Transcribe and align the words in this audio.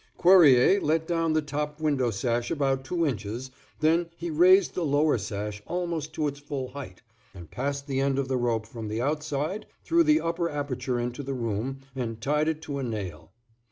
Cuerrier 0.17 0.81
let 0.81 1.05
down 1.05 1.33
the 1.33 1.43
top 1.43 1.79
window 1.79 2.09
sash 2.09 2.49
about 2.49 2.83
two 2.83 3.05
inches, 3.05 3.51
then 3.81 4.09
he 4.17 4.31
raised 4.31 4.73
the 4.73 4.83
lower 4.83 5.19
sash 5.19 5.61
almost 5.67 6.11
to 6.13 6.27
its 6.27 6.39
full 6.39 6.69
height, 6.69 7.03
and 7.35 7.51
passed 7.51 7.85
the 7.85 7.99
end 7.99 8.17
of 8.17 8.27
the 8.27 8.35
rope 8.35 8.65
from 8.65 8.87
the 8.87 8.99
outside 8.99 9.67
through 9.83 10.05
the 10.05 10.19
upper 10.19 10.49
aperture 10.49 10.99
into 10.99 11.21
the 11.21 11.35
room, 11.35 11.81
and 11.95 12.19
tied 12.19 12.47
it 12.47 12.63
to 12.63 12.79
a 12.79 12.83
nail. 12.83 13.31